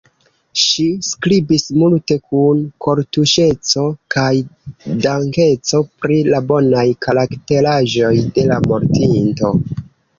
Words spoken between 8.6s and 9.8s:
mortinto.